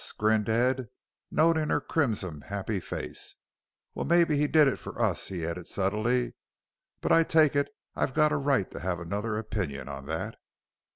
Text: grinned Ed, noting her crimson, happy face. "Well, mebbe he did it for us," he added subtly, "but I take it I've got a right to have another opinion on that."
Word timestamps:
grinned 0.17 0.49
Ed, 0.49 0.89
noting 1.29 1.69
her 1.69 1.79
crimson, 1.79 2.41
happy 2.47 2.79
face. 2.79 3.35
"Well, 3.93 4.03
mebbe 4.03 4.31
he 4.31 4.47
did 4.47 4.67
it 4.67 4.79
for 4.79 4.99
us," 4.99 5.27
he 5.27 5.45
added 5.45 5.67
subtly, 5.67 6.33
"but 7.01 7.11
I 7.11 7.21
take 7.23 7.55
it 7.55 7.69
I've 7.95 8.15
got 8.15 8.31
a 8.31 8.37
right 8.37 8.71
to 8.71 8.79
have 8.79 8.99
another 8.99 9.37
opinion 9.37 9.87
on 9.87 10.07
that." 10.07 10.37